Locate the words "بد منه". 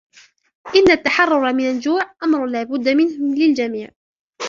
2.63-3.35